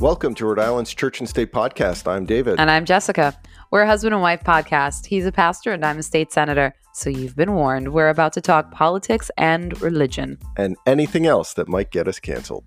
[0.00, 2.10] Welcome to Rhode Island's Church and State Podcast.
[2.10, 2.58] I'm David.
[2.58, 3.38] And I'm Jessica.
[3.70, 5.04] We're a husband and wife podcast.
[5.04, 6.74] He's a pastor and I'm a state senator.
[6.94, 7.92] So you've been warned.
[7.92, 10.38] We're about to talk politics and religion.
[10.56, 12.64] and anything else that might get us canceled.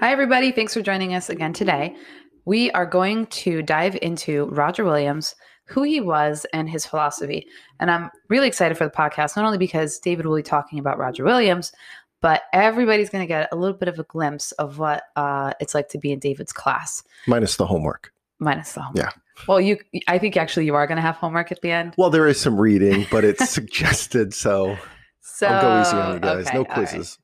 [0.00, 0.52] Hi, everybody.
[0.52, 1.96] Thanks for joining us again today.
[2.44, 5.34] We are going to dive into Roger Williams,
[5.72, 7.46] who he was, and his philosophy.
[7.80, 10.98] And I'm really excited for the podcast, not only because David will be talking about
[10.98, 11.72] Roger Williams,
[12.20, 15.74] but everybody's going to get a little bit of a glimpse of what uh, it's
[15.74, 18.12] like to be in David's class, Minus the homework.
[18.38, 19.04] minus the homework.
[19.06, 19.44] Yeah.
[19.48, 21.94] Well, you, I think actually you are going to have homework at the end.
[21.98, 24.76] Well, there is some reading, but it's suggested, so
[25.20, 26.46] So I'll go easy on you guys.
[26.46, 26.74] okay, no all right.
[26.74, 27.18] quizzes.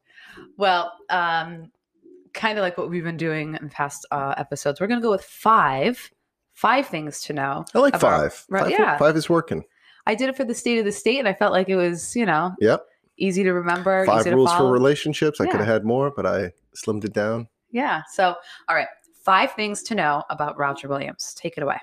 [0.57, 1.71] Well, um,
[2.35, 4.81] kind of like what we've been doing in past uh, episodes.
[4.81, 6.11] We're going to go with five,
[6.59, 7.65] five things to know.
[7.73, 8.35] I like five.
[8.51, 8.99] Five, yeah.
[8.99, 9.65] five is working.
[10.07, 12.17] I did it for the state of the state, and I felt like it was,
[12.17, 12.85] you know, Yep.
[13.17, 15.41] easy to remember, Five rules for relationships.
[15.41, 17.47] I could have had more, but I slimmed it down.
[17.71, 18.03] yeah.
[18.13, 18.35] So,
[18.69, 18.89] all right,
[19.25, 21.33] five things to know about Roger Williams.
[21.39, 21.79] Take it away.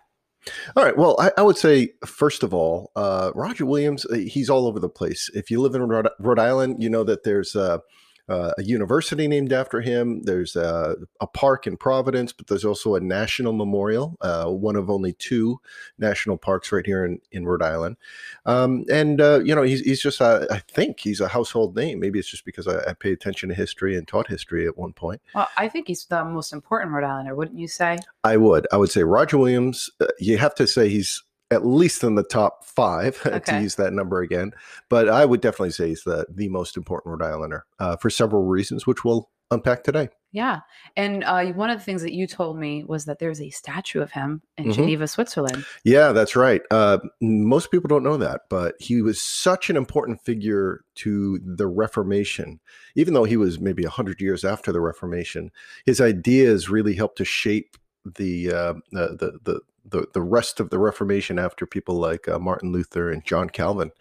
[0.75, 0.95] All right.
[0.97, 4.79] Well, I, I would say, first of all, uh, Roger Williams, uh, he's all over
[4.79, 5.29] the place.
[5.33, 7.79] If you live in Rhode, Rhode Island, you know that there's uh,
[8.27, 10.21] uh, a university named after him.
[10.23, 14.89] There's uh, a park in Providence, but there's also a national memorial, uh, one of
[14.89, 15.59] only two
[15.97, 17.97] national parks right here in, in Rhode Island.
[18.45, 21.99] Um, and, uh, you know, he's, he's just, uh, I think he's a household name.
[21.99, 24.93] Maybe it's just because I, I pay attention to history and taught history at one
[24.93, 25.21] point.
[25.33, 27.99] Well, I think he's the most important Rhode Islander, wouldn't you say?
[28.23, 28.67] I would.
[28.71, 29.89] I would say Roger Williams.
[29.99, 33.93] Uh, you have to say he's at least in the top five to use that
[33.93, 34.51] number again.
[34.89, 38.43] But I would definitely say he's the the most important Rhode Islander uh, for several
[38.43, 40.09] reasons, which we'll unpack today.
[40.31, 40.61] Yeah.
[40.97, 44.01] And uh, one of the things that you told me was that there's a statue
[44.01, 44.73] of him in Mhm.
[44.73, 45.65] Geneva, Switzerland.
[45.85, 46.61] Yeah, that's right.
[46.71, 51.67] Uh, most people don't know that, but he was such an important figure to the
[51.67, 52.59] Reformation.
[52.95, 55.51] Even though he was maybe hundred years after the Reformation,
[55.85, 60.79] his ideas really helped to shape the uh, the, the the the rest of the
[60.79, 63.91] Reformation after people like uh, Martin Luther and John Calvin.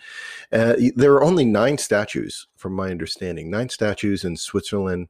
[0.53, 5.09] Uh, there are only nine statues, from my understanding, nine statues in Switzerland.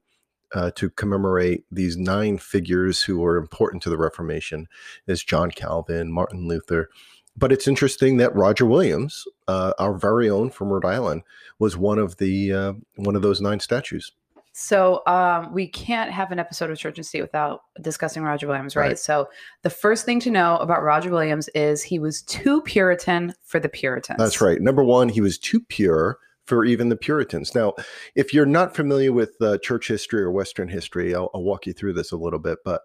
[0.54, 4.68] Uh, to commemorate these nine figures who were important to the Reformation,
[5.08, 6.90] is John Calvin, Martin Luther.
[7.36, 11.22] But it's interesting that Roger Williams, uh, our very own from Rhode Island,
[11.58, 14.12] was one of the uh, one of those nine statues.
[14.56, 18.76] So um, we can't have an episode of Church and State without discussing Roger Williams,
[18.76, 18.86] right?
[18.86, 18.98] Right.
[18.98, 19.28] So
[19.62, 23.68] the first thing to know about Roger Williams is he was too Puritan for the
[23.68, 24.16] Puritans.
[24.16, 24.60] That's right.
[24.62, 27.52] Number one, he was too pure for even the Puritans.
[27.52, 27.74] Now,
[28.14, 31.72] if you're not familiar with uh, church history or Western history, I'll, I'll walk you
[31.72, 32.58] through this a little bit.
[32.64, 32.82] But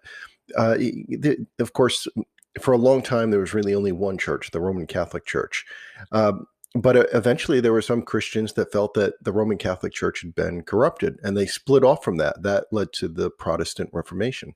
[0.57, 2.07] uh, the, of course,
[2.59, 5.65] for a long time, there was really only one church, the Roman Catholic Church.
[6.11, 10.21] Um, but uh, eventually, there were some Christians that felt that the Roman Catholic Church
[10.21, 12.43] had been corrupted, and they split off from that.
[12.43, 14.53] That led to the Protestant Reformation.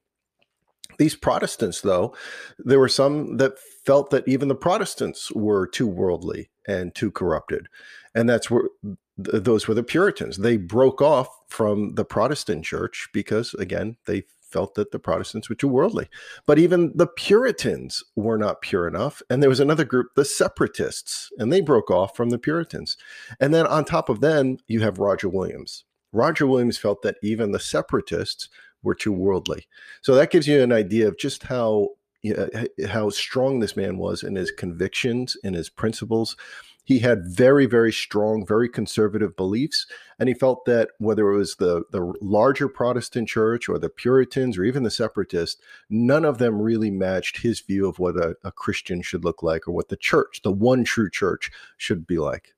[0.99, 2.15] These Protestants, though,
[2.59, 7.67] there were some that felt that even the Protestants were too worldly and too corrupted.
[8.13, 10.37] And that's where th- those were the Puritans.
[10.37, 14.23] They broke off from the Protestant church because, again, they
[14.53, 16.07] felt that the Protestants were too worldly.
[16.45, 19.21] But even the Puritans were not pure enough.
[19.29, 22.95] And there was another group, the Separatists, and they broke off from the Puritans.
[23.39, 25.83] And then on top of them, you have Roger Williams.
[26.13, 28.47] Roger Williams felt that even the Separatists
[28.83, 29.67] were too worldly.
[30.01, 31.89] So that gives you an idea of just how
[32.21, 36.37] you know, how strong this man was in his convictions, in his principles.
[36.83, 39.87] He had very, very strong, very conservative beliefs,
[40.19, 44.57] and he felt that whether it was the the larger Protestant church or the Puritans
[44.57, 48.51] or even the Separatists, none of them really matched his view of what a, a
[48.51, 52.53] Christian should look like or what the church, the one true church, should be like.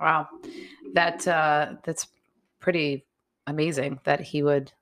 [0.00, 0.28] Wow.
[0.94, 2.08] That uh, that's
[2.60, 3.06] pretty
[3.46, 4.72] amazing that he would.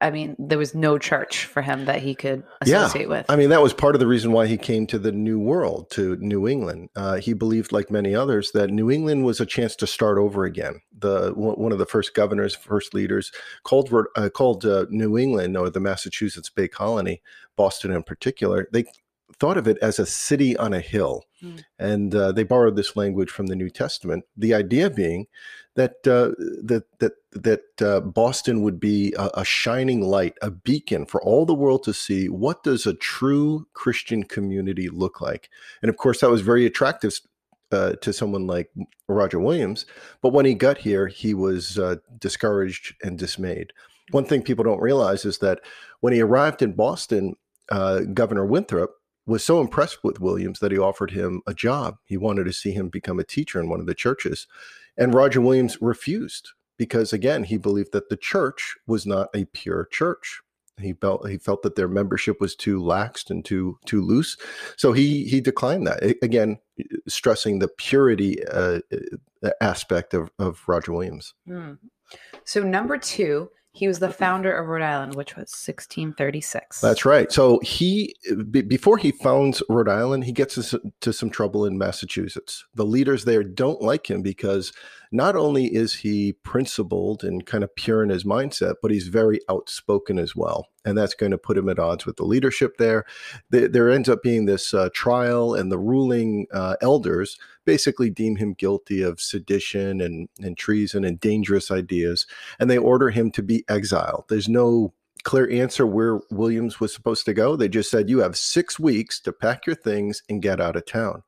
[0.00, 2.84] I mean, there was no church for him that he could Yeah.
[2.84, 3.24] associate with.
[3.28, 5.90] I mean, that was part of the reason why he came to the New World,
[5.92, 6.90] to New England.
[6.94, 10.44] Uh, he believed, like many others, that New England was a chance to start over
[10.44, 10.80] again.
[10.98, 13.32] The one one of the first governors, first leaders,
[13.62, 17.22] called uh, called uh, New England or the Massachusetts Bay Colony,
[17.56, 18.68] Boston in particular.
[18.72, 18.84] They
[19.38, 21.56] thought of it as a city on a hill, Hmm.
[21.78, 24.24] and uh, they borrowed this language from the New Testament.
[24.36, 25.26] The idea being
[25.74, 26.32] that uh,
[26.62, 31.44] that that that uh, Boston would be a, a shining light, a beacon for all
[31.44, 32.28] the world to see.
[32.28, 35.50] What does a true Christian community look like?
[35.82, 37.20] And of course, that was very attractive
[37.72, 38.70] uh, to someone like
[39.08, 39.84] Roger Williams.
[40.22, 43.72] But when he got here, he was uh, discouraged and dismayed.
[44.12, 45.60] One thing people don't realize is that
[46.00, 47.34] when he arrived in Boston,
[47.70, 48.94] uh, Governor Winthrop
[49.26, 51.96] was so impressed with Williams that he offered him a job.
[52.04, 54.46] He wanted to see him become a teacher in one of the churches.
[54.96, 59.88] And Roger Williams refused because, again, he believed that the church was not a pure
[59.90, 60.40] church.
[60.80, 64.36] He felt he felt that their membership was too laxed and too too loose,
[64.76, 66.02] so he he declined that.
[66.20, 66.58] again,
[67.06, 68.80] stressing the purity uh,
[69.44, 71.32] uh, aspect of of Roger Williams.
[71.48, 71.78] Mm.
[72.42, 76.80] So number two he was the founder of Rhode Island, which was 1636.
[76.80, 77.30] That's right.
[77.32, 78.14] So he,
[78.50, 82.64] b- before he founds Rhode Island, he gets into some trouble in Massachusetts.
[82.76, 84.72] The leaders there don't like him because
[85.14, 89.38] not only is he principled and kind of pure in his mindset, but he's very
[89.48, 90.66] outspoken as well.
[90.84, 93.04] And that's going to put him at odds with the leadership there.
[93.50, 98.34] There, there ends up being this uh, trial, and the ruling uh, elders basically deem
[98.34, 102.26] him guilty of sedition and, and treason and dangerous ideas,
[102.58, 104.24] and they order him to be exiled.
[104.28, 107.54] There's no clear answer where Williams was supposed to go.
[107.54, 110.86] They just said, You have six weeks to pack your things and get out of
[110.86, 111.22] town.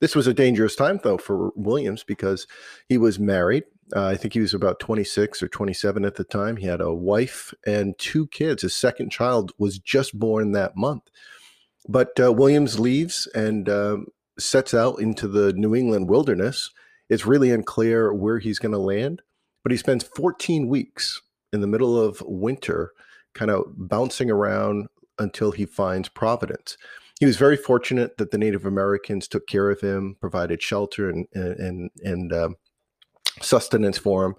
[0.00, 2.46] This was a dangerous time, though, for Williams because
[2.88, 3.64] he was married.
[3.94, 6.56] Uh, I think he was about 26 or 27 at the time.
[6.56, 8.62] He had a wife and two kids.
[8.62, 11.02] His second child was just born that month.
[11.88, 14.06] But uh, Williams leaves and um,
[14.38, 16.70] sets out into the New England wilderness.
[17.08, 19.22] It's really unclear where he's going to land,
[19.62, 21.20] but he spends 14 weeks
[21.52, 22.92] in the middle of winter,
[23.34, 24.86] kind of bouncing around
[25.18, 26.76] until he finds Providence.
[27.20, 31.26] He was very fortunate that the Native Americans took care of him, provided shelter and
[31.34, 32.48] and and uh,
[33.42, 34.34] sustenance for him.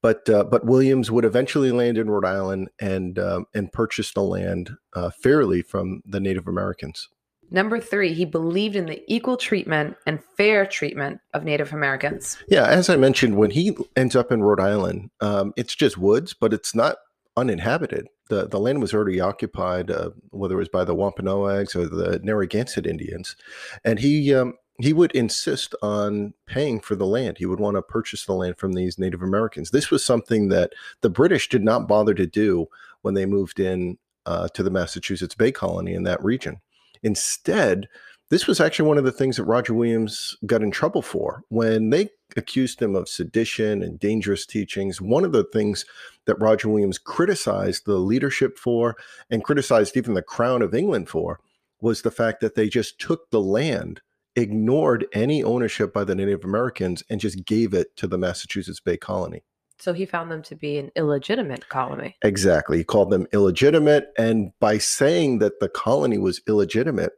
[0.00, 4.22] But uh, but Williams would eventually land in Rhode Island and um, and purchase the
[4.22, 7.08] land uh, fairly from the Native Americans.
[7.52, 12.38] Number three, he believed in the equal treatment and fair treatment of Native Americans.
[12.48, 16.32] Yeah, as I mentioned, when he ends up in Rhode Island, um, it's just woods,
[16.32, 16.98] but it's not
[17.36, 18.08] uninhabited.
[18.28, 22.20] The, the land was already occupied, uh, whether it was by the Wampanoags or the
[22.22, 23.36] Narragansett Indians.
[23.84, 27.38] And he, um, he would insist on paying for the land.
[27.38, 29.70] He would want to purchase the land from these Native Americans.
[29.70, 30.72] This was something that
[31.02, 32.66] the British did not bother to do
[33.02, 36.60] when they moved in uh, to the Massachusetts Bay Colony in that region.
[37.02, 37.88] Instead,
[38.30, 41.90] this was actually one of the things that Roger Williams got in trouble for when
[41.90, 45.00] they accused him of sedition and dangerous teachings.
[45.00, 45.84] One of the things
[46.26, 48.96] that Roger Williams criticized the leadership for
[49.30, 51.40] and criticized even the Crown of England for
[51.80, 54.00] was the fact that they just took the land,
[54.36, 58.96] ignored any ownership by the Native Americans, and just gave it to the Massachusetts Bay
[58.96, 59.42] Colony.
[59.78, 62.16] So he found them to be an illegitimate colony.
[62.22, 62.76] Exactly.
[62.76, 64.12] He called them illegitimate.
[64.18, 67.12] And by saying that the colony was illegitimate,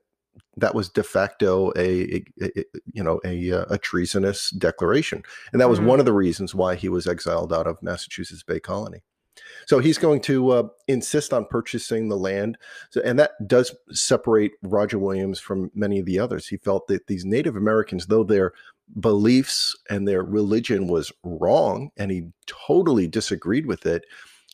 [0.57, 5.69] that was de facto a, a, a you know a, a treasonous declaration, and that
[5.69, 5.89] was mm-hmm.
[5.89, 9.03] one of the reasons why he was exiled out of Massachusetts Bay Colony.
[9.67, 12.59] So he's going to uh, insist on purchasing the land,
[12.91, 16.47] so, and that does separate Roger Williams from many of the others.
[16.47, 18.53] He felt that these Native Americans, though their
[19.01, 24.05] beliefs and their religion was wrong, and he totally disagreed with it,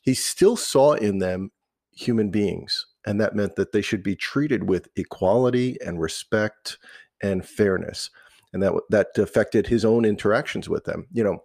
[0.03, 1.51] he still saw in them
[1.91, 6.79] human beings and that meant that they should be treated with equality and respect
[7.23, 8.11] and fairness
[8.53, 11.43] and that that affected his own interactions with them you know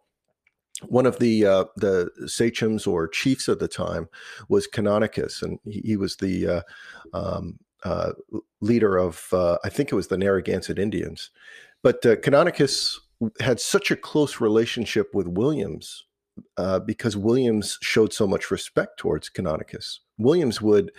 [0.87, 4.09] one of the uh, the sachems or chiefs of the time
[4.49, 6.61] was Canonicus, and he, he was the uh,
[7.13, 8.11] um, uh,
[8.61, 11.29] leader of uh, I think it was the Narragansett Indians.
[11.81, 12.97] But uh, Canonicus
[13.39, 16.05] had such a close relationship with Williams
[16.57, 19.99] uh, because Williams showed so much respect towards Canonicus.
[20.17, 20.91] Williams would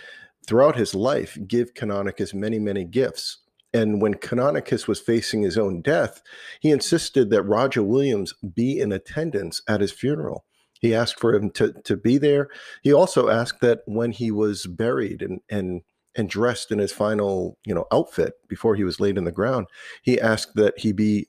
[0.45, 3.39] throughout his life give Canonicus many, many gifts.
[3.73, 6.21] And when Canonicus was facing his own death,
[6.61, 10.45] he insisted that Roger Williams be in attendance at his funeral.
[10.79, 12.47] He asked for him to, to be there.
[12.83, 15.81] He also asked that when he was buried and, and
[16.17, 19.67] and dressed in his final, you know, outfit before he was laid in the ground,
[20.01, 21.27] he asked that he be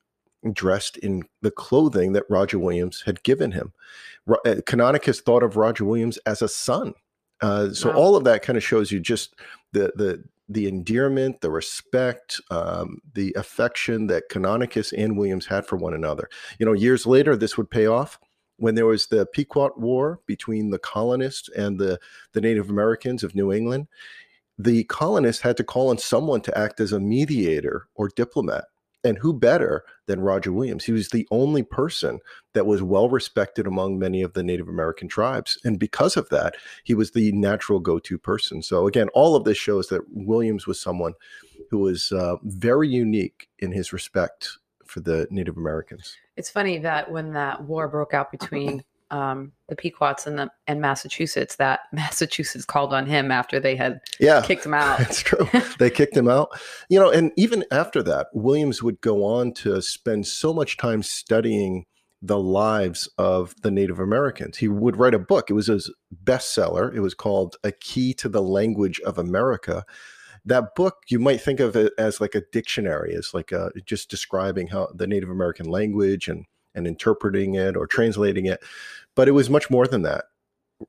[0.53, 3.73] dressed in the clothing that Roger Williams had given him.
[4.29, 6.95] Uh, Canonicus thought of Roger Williams as a son
[7.41, 7.97] uh, so wow.
[7.97, 9.35] all of that kind of shows you just
[9.73, 15.75] the the the endearment, the respect, um, the affection that Canonicus and Williams had for
[15.77, 16.29] one another.
[16.61, 18.21] You know, years later, this would pay off
[18.59, 21.99] when there was the Pequot War between the colonists and the
[22.33, 23.89] the Native Americans of New England.
[24.59, 28.65] The colonists had to call on someone to act as a mediator or diplomat
[29.07, 30.85] and who better than Roger Williams?
[30.85, 32.19] He was the only person
[32.55, 35.59] that was well respected among many of the Native American tribes.
[35.65, 38.63] And because of that, he was the natural go to person.
[38.63, 41.15] So, again, all of this shows that Williams was someone
[41.71, 46.17] who was uh, very unique in his respect for the Native Americans.
[46.37, 50.81] It's funny that when that war broke out between um, the Pequots and the and
[50.81, 54.99] Massachusetts that Massachusetts called on him after they had yeah, kicked him out.
[54.99, 55.49] That's true.
[55.79, 56.49] they kicked him out.
[56.89, 61.03] You know, and even after that, Williams would go on to spend so much time
[61.03, 61.85] studying
[62.23, 64.57] the lives of the Native Americans.
[64.57, 65.51] He would write a book.
[65.51, 65.93] It was his
[66.25, 66.95] bestseller.
[66.95, 69.85] It was called A Key to the Language of America.
[70.45, 74.09] That book, you might think of it as like a dictionary, as like a, just
[74.09, 76.47] describing how the Native American language and
[76.77, 78.63] and interpreting it or translating it.
[79.15, 80.27] But it was much more than that.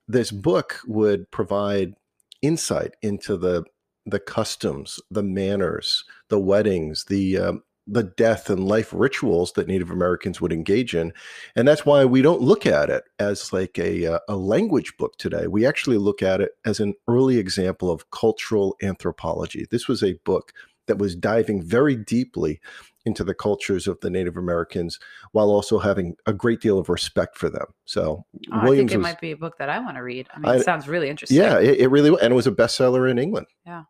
[0.07, 1.95] This book would provide
[2.41, 3.63] insight into the
[4.05, 9.89] the customs, the manners, the weddings, the um, the death and life rituals that Native
[9.89, 11.13] Americans would engage in.
[11.55, 15.17] And that's why we don't look at it as like a, uh, a language book
[15.17, 15.47] today.
[15.47, 19.67] We actually look at it as an early example of cultural anthropology.
[19.71, 20.51] This was a book
[20.87, 22.59] that was diving very deeply
[23.07, 24.99] into the cultures of the Native Americans
[25.31, 27.65] while also having a great deal of respect for them.
[27.85, 30.27] So oh, I think it was, might be a book that I want to read.
[30.35, 31.37] I mean, I, it sounds really interesting.
[31.37, 33.47] Yeah, it, it really and it was a bestseller in England.
[33.65, 33.83] Yeah.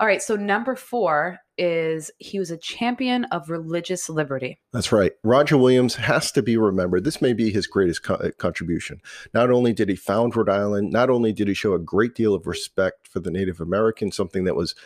[0.00, 0.22] All right.
[0.22, 4.60] So number four is he was a champion of religious liberty.
[4.72, 5.10] That's right.
[5.24, 7.02] Roger Williams has to be remembered.
[7.02, 9.00] This may be his greatest co- uh, contribution.
[9.34, 12.32] Not only did he found Rhode Island, not only did he show a great deal
[12.32, 14.76] of respect for the Native Americans, something that was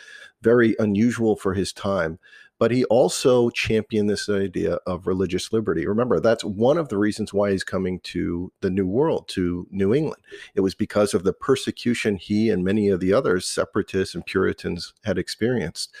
[0.41, 2.17] very unusual for his time,
[2.59, 5.85] but he also championed this idea of religious liberty.
[5.85, 9.93] Remember, that's one of the reasons why he's coming to the New World, to New
[9.93, 10.21] England.
[10.55, 14.93] It was because of the persecution he and many of the others, separatists and Puritans,
[15.03, 15.93] had experienced.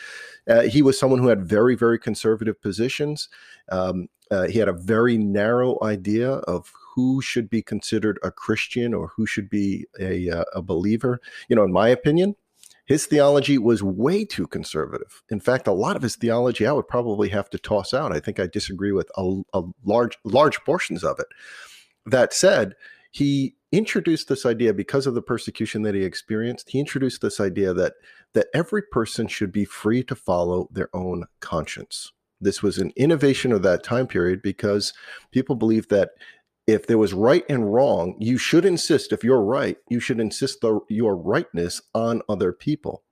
[0.47, 3.29] Uh, he was someone who had very, very conservative positions.
[3.69, 8.93] Um, uh, he had a very narrow idea of who should be considered a Christian
[8.93, 11.19] or who should be a, uh, a believer.
[11.49, 12.35] You know, in my opinion,
[12.85, 15.23] his theology was way too conservative.
[15.29, 18.11] In fact, a lot of his theology I would probably have to toss out.
[18.11, 21.27] I think I disagree with a, a large large portions of it.
[22.05, 22.75] That said,
[23.11, 26.69] he introduced this idea because of the persecution that he experienced.
[26.69, 27.93] He introduced this idea that
[28.33, 32.11] that every person should be free to follow their own conscience.
[32.41, 34.93] This was an innovation of that time period because
[35.31, 36.09] people believed that
[36.65, 40.61] if there was right and wrong, you should insist, if you're right, you should insist
[40.61, 43.03] the, your rightness on other people.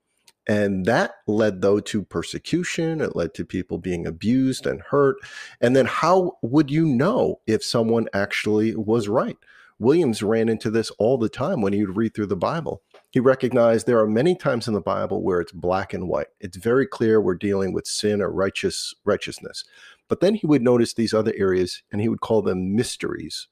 [0.47, 2.99] And that led, though, to persecution.
[2.99, 5.17] It led to people being abused and hurt.
[5.59, 9.37] And then, how would you know if someone actually was right?
[9.81, 12.83] Williams ran into this all the time when he would read through the Bible.
[13.09, 16.27] He recognized there are many times in the Bible where it's black and white.
[16.39, 19.63] It's very clear we're dealing with sin or righteous righteousness.
[20.11, 23.47] But then he would notice these other areas and he would call them mysteries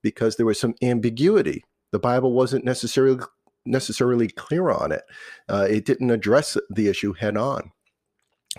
[0.00, 1.64] because there was some ambiguity.
[1.90, 3.18] The Bible wasn't necessarily
[3.66, 5.02] necessarily clear on it.
[5.48, 7.72] Uh, it didn't address the issue head on.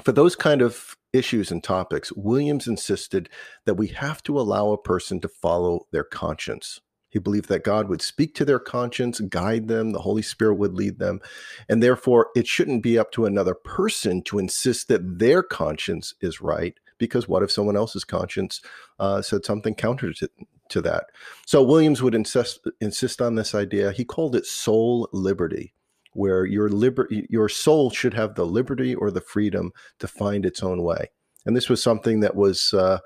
[0.03, 3.29] For those kind of issues and topics, Williams insisted
[3.65, 6.81] that we have to allow a person to follow their conscience.
[7.07, 10.73] He believed that God would speak to their conscience, guide them, the Holy Spirit would
[10.73, 11.21] lead them.
[11.69, 16.41] And therefore, it shouldn't be up to another person to insist that their conscience is
[16.41, 18.61] right, because what if someone else's conscience
[18.99, 20.29] uh, said something counter to,
[20.69, 21.05] to that?
[21.45, 23.91] So Williams would insist insist on this idea.
[23.91, 25.73] He called it soul liberty,
[26.13, 30.63] where your liber- your soul should have the liberty or the freedom to find its
[30.63, 31.11] own way.
[31.45, 32.99] And this was something that was uh,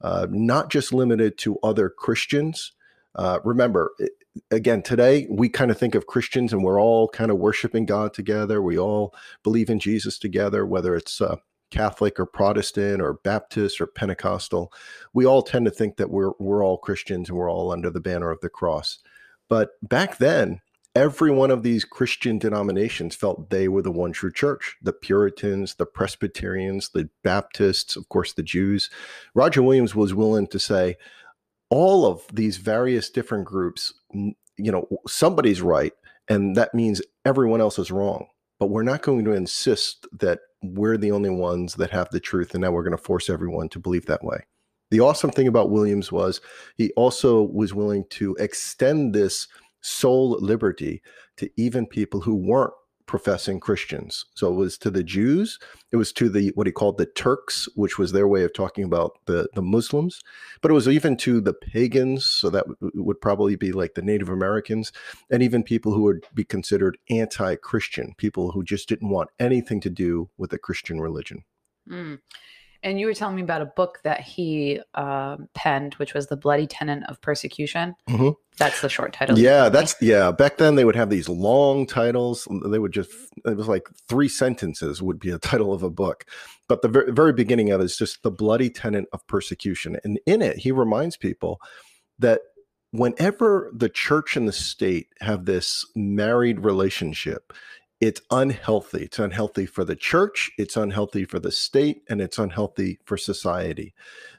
[0.00, 2.72] uh, not just limited to other Christians.
[3.14, 3.92] Uh, remember,
[4.50, 8.12] again, today we kind of think of Christians and we're all kind of worshiping God
[8.12, 8.60] together.
[8.60, 11.36] We all believe in Jesus together, whether it's uh,
[11.74, 14.72] Catholic or Protestant or Baptist or Pentecostal,
[15.12, 18.00] we all tend to think that we're we're all Christians and we're all under the
[18.00, 18.98] banner of the cross.
[19.48, 20.60] But back then,
[20.94, 24.76] every one of these Christian denominations felt they were the one true church.
[24.80, 28.88] The Puritans, the Presbyterians, the Baptists, of course, the Jews.
[29.34, 30.96] Roger Williams was willing to say
[31.70, 35.92] all of these various different groups, you know, somebody's right,
[36.28, 38.28] and that means everyone else is wrong.
[38.60, 40.38] But we're not going to insist that
[40.72, 43.68] we're the only ones that have the truth, and now we're going to force everyone
[43.70, 44.38] to believe that way.
[44.90, 46.40] The awesome thing about Williams was
[46.76, 49.48] he also was willing to extend this
[49.80, 51.02] soul liberty
[51.36, 52.72] to even people who weren't
[53.06, 54.24] professing Christians.
[54.34, 55.58] So it was to the Jews,
[55.92, 58.84] it was to the what he called the Turks, which was their way of talking
[58.84, 60.20] about the the Muslims,
[60.62, 64.28] but it was even to the pagans, so that would probably be like the Native
[64.28, 64.92] Americans
[65.30, 69.90] and even people who would be considered anti-Christian, people who just didn't want anything to
[69.90, 71.44] do with the Christian religion.
[71.88, 72.20] Mm.
[72.82, 76.36] And you were telling me about a book that he uh, penned, which was "The
[76.36, 78.30] Bloody Tenet of Persecution." Mm-hmm.
[78.56, 79.38] That's the short title.
[79.38, 80.30] Yeah, that's yeah.
[80.30, 82.46] Back then, they would have these long titles.
[82.66, 83.10] They would just
[83.44, 86.24] it was like three sentences would be a title of a book.
[86.68, 90.20] But the very, very beginning of it is just the bloody tenet of persecution, and
[90.26, 91.60] in it, he reminds people
[92.18, 92.40] that
[92.92, 97.52] whenever the church and the state have this married relationship,
[98.00, 99.04] it's unhealthy.
[99.04, 103.94] It's unhealthy for the church, it's unhealthy for the state, and it's unhealthy for society.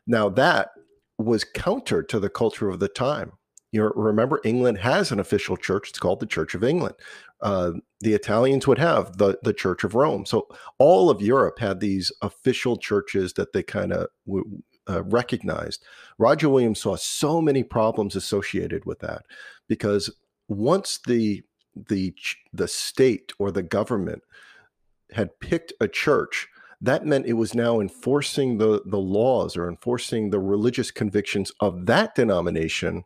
[0.07, 0.69] Now, that
[1.17, 3.33] was counter to the culture of the time.
[3.75, 5.89] You know, remember England has an official church.
[5.89, 6.95] It's called the Church of England.
[7.41, 10.25] Uh, the Italians would have the the Church of Rome.
[10.25, 15.83] So all of Europe had these official churches that they kind of w- uh, recognized.
[16.17, 19.23] Roger Williams saw so many problems associated with that
[19.67, 20.09] because
[20.47, 21.43] once the
[21.75, 22.15] the
[22.53, 24.21] the state or the government
[25.11, 26.47] had picked a church
[26.79, 31.87] that meant it was now enforcing the the laws or enforcing the religious convictions of
[31.87, 33.03] that denomination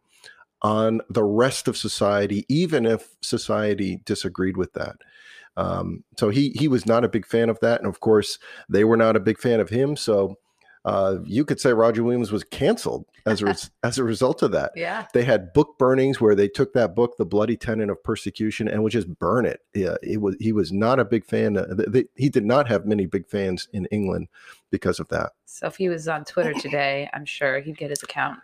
[0.61, 4.97] on the rest of society even if society disagreed with that
[5.57, 8.83] um, so he he was not a big fan of that and of course they
[8.83, 10.37] were not a big fan of him so
[10.85, 14.71] uh, you could say Roger Williams was canceled as a as a result of that.
[14.75, 18.69] Yeah, they had book burnings where they took that book, The Bloody Tenet of Persecution,
[18.69, 19.59] and would just burn it.
[19.75, 21.57] Yeah, it was he was not a big fan.
[21.57, 24.29] Uh, they, he did not have many big fans in England
[24.71, 25.33] because of that.
[25.45, 28.39] So if he was on Twitter today, I'm sure he'd get his account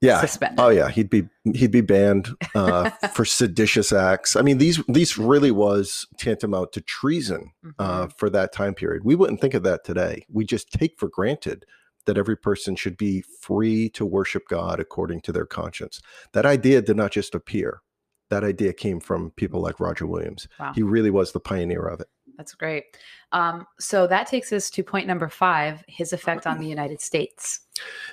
[0.00, 0.20] yeah.
[0.20, 0.60] suspended.
[0.60, 4.36] Oh yeah, he'd be he'd be banned uh, for seditious acts.
[4.36, 8.10] I mean, these these really was tantamount to treason uh, mm-hmm.
[8.16, 9.04] for that time period.
[9.04, 10.26] We wouldn't think of that today.
[10.30, 11.64] We just take for granted
[12.06, 16.00] that every person should be free to worship God according to their conscience.
[16.32, 17.82] That idea did not just appear.
[18.30, 20.48] That idea came from people like Roger Williams.
[20.58, 20.72] Wow.
[20.74, 22.08] He really was the pioneer of it.
[22.36, 22.84] That's great.
[23.32, 27.60] Um, so that takes us to point number five: his effect on the United States.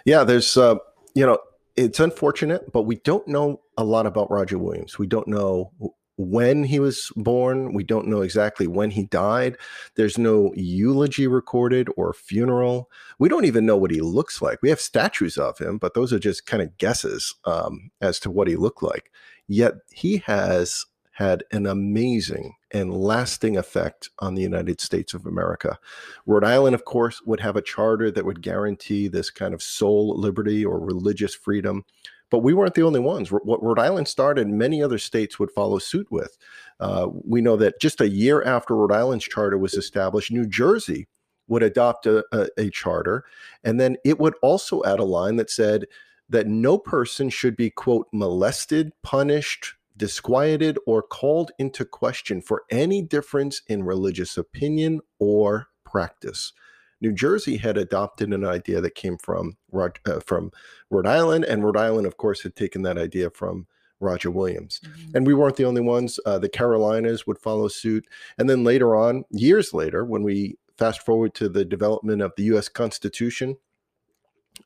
[0.06, 0.76] Yeah, there's, uh,
[1.14, 1.40] you know,
[1.76, 5.00] it's unfortunate, but we don't know a lot about Roger Williams.
[5.00, 5.72] We don't know
[6.18, 7.74] when he was born.
[7.74, 9.58] We don't know exactly when he died.
[9.96, 12.90] There's no eulogy recorded or funeral.
[13.18, 14.62] We don't even know what he looks like.
[14.62, 18.30] We have statues of him, but those are just kind of guesses um, as to
[18.30, 19.12] what he looked like.
[19.48, 25.78] Yet he has had an amazing and lasting effect on the United States of America.
[26.26, 30.20] Rhode Island, of course, would have a charter that would guarantee this kind of soul
[30.20, 31.86] liberty or religious freedom.
[32.32, 33.32] But we weren't the only ones.
[33.32, 36.36] What Rhode Island started, many other states would follow suit with.
[36.80, 41.08] Uh, we know that just a year after Rhode Island's charter was established, New Jersey
[41.48, 43.24] would adopt a, a, a charter.
[43.64, 45.86] And then it would also add a line that said
[46.30, 53.02] that no person should be, quote, molested, punished, disquieted, or called into question for any
[53.02, 56.54] difference in religious opinion or practice.
[57.02, 60.52] New Jersey had adopted an idea that came from uh, from
[60.90, 63.68] Rhode Island, and Rhode Island, of course, had taken that idea from
[64.00, 64.80] Roger Williams.
[64.84, 65.18] Mm-hmm.
[65.18, 66.20] And we weren't the only ones.
[66.26, 71.02] Uh, the Carolinas would follow suit, and then later on, years later, when we fast
[71.02, 72.70] forward to the development of the U.S.
[72.70, 73.58] Constitution,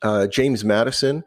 [0.02, 1.24] uh, James Madison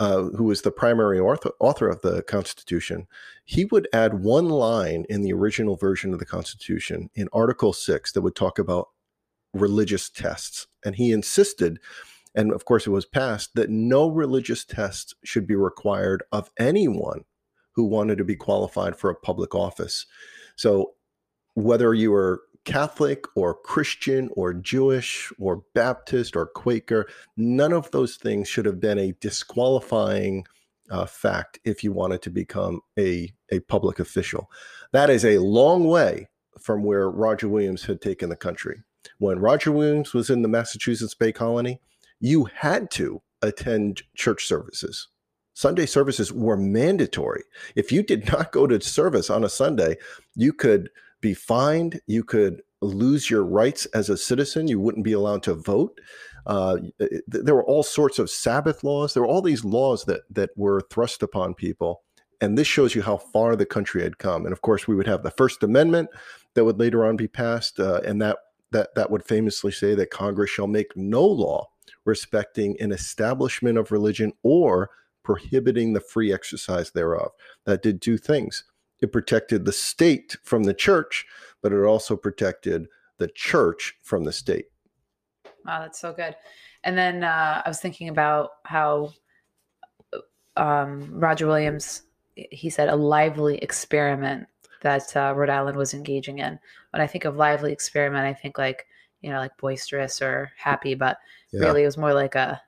[0.00, 3.06] uh, who was the primary author, author of the Constitution,
[3.44, 8.12] he would add one line in the original version of the Constitution in Article 6
[8.12, 8.88] that would talk about
[9.52, 10.66] religious tests.
[10.84, 11.78] And he insisted,
[12.34, 17.24] and of course it was passed, that no religious tests should be required of anyone
[17.72, 20.06] who wanted to be qualified for a public office.
[20.56, 20.94] So
[21.52, 28.16] whether you were Catholic or Christian or Jewish or Baptist or Quaker, none of those
[28.16, 30.44] things should have been a disqualifying
[30.90, 34.50] uh, fact if you wanted to become a, a public official.
[34.92, 36.28] That is a long way
[36.60, 38.82] from where Roger Williams had taken the country.
[39.18, 41.80] When Roger Williams was in the Massachusetts Bay Colony,
[42.20, 45.08] you had to attend church services.
[45.54, 47.42] Sunday services were mandatory.
[47.74, 49.96] If you did not go to service on a Sunday,
[50.34, 50.90] you could
[51.20, 52.00] be fined.
[52.06, 54.68] You could lose your rights as a citizen.
[54.68, 56.00] You wouldn't be allowed to vote.
[56.46, 56.78] Uh,
[57.26, 59.12] there were all sorts of Sabbath laws.
[59.12, 62.02] There were all these laws that that were thrust upon people,
[62.40, 64.44] and this shows you how far the country had come.
[64.46, 66.08] And of course, we would have the First Amendment
[66.54, 68.38] that would later on be passed, uh, and that
[68.72, 71.66] that that would famously say that Congress shall make no law
[72.06, 74.90] respecting an establishment of religion or
[75.22, 77.30] prohibiting the free exercise thereof.
[77.66, 78.64] That did two things.
[79.00, 81.26] It protected the state from the church,
[81.62, 84.66] but it also protected the church from the state.
[85.64, 86.36] Wow, that's so good.
[86.84, 89.12] And then uh, I was thinking about how
[90.56, 92.02] um, Roger Williams,
[92.34, 94.46] he said, a lively experiment
[94.82, 96.58] that uh, Rhode Island was engaging in.
[96.90, 98.86] When I think of lively experiment, I think like,
[99.20, 101.18] you know, like boisterous or happy, but
[101.52, 101.60] yeah.
[101.60, 102.60] really it was more like a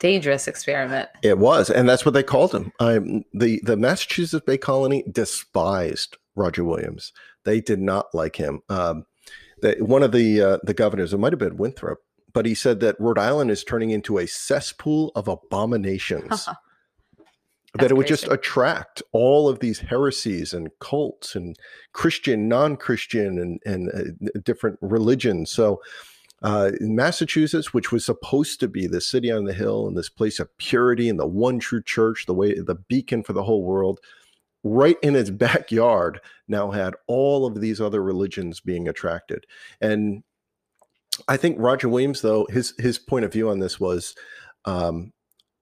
[0.00, 1.08] dangerous experiment.
[1.22, 2.72] It was, and that's what they called him.
[2.80, 7.12] Um, the the Massachusetts Bay Colony despised Roger Williams.
[7.44, 8.62] They did not like him.
[8.68, 9.04] Um,
[9.62, 12.00] the, one of the uh, the governors, it might have been Winthrop,
[12.32, 16.48] but he said that Rhode Island is turning into a cesspool of abominations.
[17.74, 18.22] that it would crazy.
[18.26, 21.56] just attract all of these heresies and cults and
[21.92, 25.52] Christian, non-Christian, and and uh, different religions.
[25.52, 25.80] So
[26.42, 30.08] Uh, in Massachusetts, which was supposed to be the city on the hill and this
[30.08, 33.62] place of purity and the one true church, the way the beacon for the whole
[33.62, 34.00] world,
[34.64, 39.44] right in its backyard now had all of these other religions being attracted.
[39.80, 40.22] And
[41.28, 44.14] I think Roger Williams, though, his his point of view on this was,
[44.64, 45.12] um,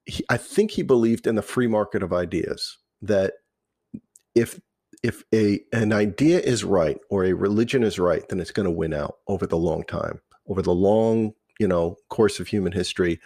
[0.06, 2.78] he, I think he believed in the free market of ideas.
[3.02, 3.34] That
[4.34, 4.60] if
[5.02, 8.70] if a an idea is right or a religion is right, then it's going to
[8.70, 13.20] win out over the long time, over the long you know course of human history.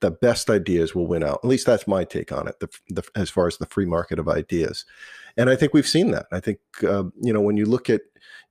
[0.00, 1.40] The best ideas will win out.
[1.42, 2.60] At least that's my take on it.
[2.60, 4.84] The, the, as far as the free market of ideas,
[5.36, 6.26] and I think we've seen that.
[6.30, 8.02] I think uh, you know when you look at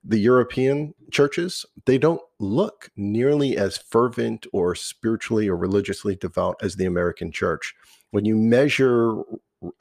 [0.04, 6.76] the European churches, they don't look nearly as fervent or spiritually or religiously devout as
[6.76, 7.74] the American church.
[8.10, 9.22] When you measure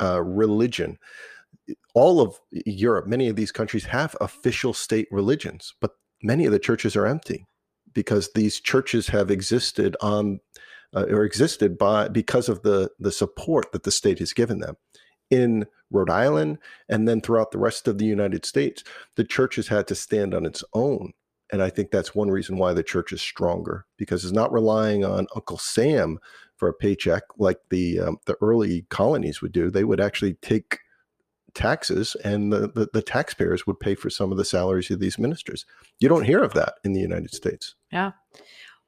[0.01, 0.97] uh, religion,
[1.93, 5.91] all of Europe, many of these countries have official state religions, but
[6.23, 7.45] many of the churches are empty
[7.97, 10.39] because these churches have existed on
[10.95, 14.77] uh, or existed by because of the the support that the state has given them.
[15.31, 18.83] In Rhode Island and then throughout the rest of the United States,
[19.15, 21.13] the church has had to stand on its own.
[21.51, 25.03] And I think that's one reason why the church is stronger because it's not relying
[25.03, 26.19] on Uncle Sam
[26.55, 29.71] for a paycheck like the um, the early colonies would do.
[29.71, 30.81] They would actually take
[31.53, 35.17] taxes and the, the, the, taxpayers would pay for some of the salaries of these
[35.17, 35.65] ministers.
[35.99, 37.75] You don't hear of that in the United States.
[37.91, 38.11] Yeah.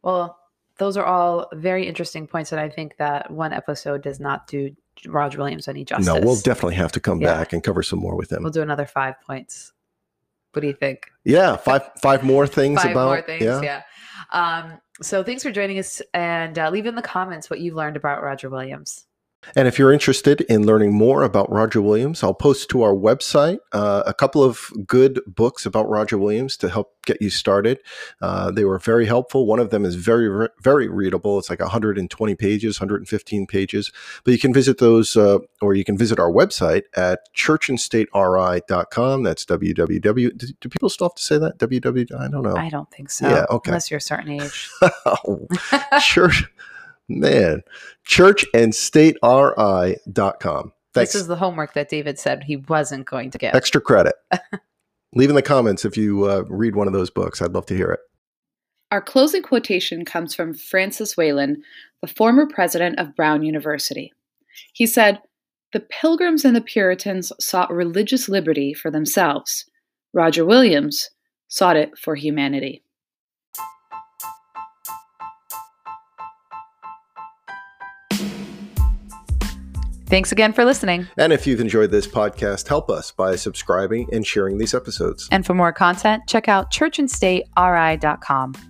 [0.04, 0.38] Well,
[0.78, 4.76] those are all very interesting points that I think that one episode does not do
[5.08, 6.08] Roger Williams any justice.
[6.08, 7.34] No, we'll definitely have to come yeah.
[7.34, 8.44] back and cover some more with him.
[8.44, 9.74] We'll do another five points.
[10.54, 11.12] What do you think?
[11.26, 13.62] Yeah, five five more things five about more things, yeah.
[13.62, 13.82] yeah.
[14.32, 17.98] Um, so thanks for joining us and uh, leave in the comments what you've learned
[17.98, 19.06] about Roger Williams.
[19.56, 23.60] And if you're interested in learning more about Roger Williams, I'll post to our website
[23.72, 27.80] uh, a couple of good books about Roger Williams to help get you started.
[28.22, 29.48] Uh, they were very helpful.
[29.48, 31.40] One of them is very, very readable.
[31.40, 33.92] It's like 120 pages, 115 pages.
[34.24, 39.24] But you can visit those, uh, or you can visit our website at churchandstateri.com.
[39.24, 40.38] That's www.
[40.38, 41.58] Do, do people still have to say that?
[41.58, 42.20] www.
[42.20, 42.56] I don't know.
[42.56, 43.28] I don't think so.
[43.28, 43.46] Yeah.
[43.50, 43.72] Okay.
[43.72, 44.70] Unless you're a certain age.
[45.06, 45.48] oh,
[46.02, 46.46] church
[47.10, 47.64] man,
[48.08, 50.72] churchandstateri.com.
[50.92, 51.14] Thanks.
[51.14, 53.56] This is the homework that David said he wasn't going to get.
[53.56, 54.16] Extra credit.
[55.14, 57.42] Leave in the comments if you uh, read one of those books.
[57.42, 58.00] I'd love to hear it.
[58.92, 61.64] Our closing quotation comes from Francis Wayland,
[62.02, 64.12] the former president of Brown University.
[64.74, 65.22] He said,
[65.74, 69.66] The Pilgrims and the Puritans sought religious liberty for themselves.
[70.14, 71.12] Roger Williams
[71.48, 72.84] sought it for humanity.
[80.10, 81.08] Thanks again for listening.
[81.18, 85.28] And if you've enjoyed this podcast, help us by subscribing and sharing these episodes.
[85.32, 88.69] And for more content, check out churchandstateri.com.